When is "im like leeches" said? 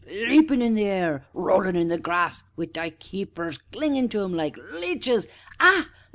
4.23-5.27